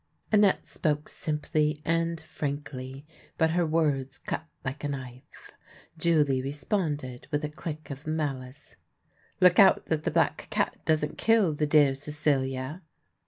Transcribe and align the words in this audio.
Annette 0.31 0.65
spoke 0.65 1.07
simply 1.07 1.79
and 1.85 2.19
frankly, 2.19 3.05
but 3.37 3.51
her 3.51 3.67
words 3.67 4.17
cut 4.17 4.47
like 4.65 4.83
a 4.83 4.87
knife. 4.87 5.51
Julie 5.95 6.41
responded, 6.41 7.27
with 7.29 7.45
a 7.45 7.49
click 7.49 7.91
of 7.91 8.07
malice:" 8.07 8.77
Look 9.41 9.59
out 9.59 9.85
that 9.89 10.03
the 10.03 10.09
black 10.09 10.47
cat 10.49 10.75
doesn't 10.85 11.19
kill 11.19 11.53
the 11.53 11.67
dear 11.67 11.93
Cecilia." 11.93 12.81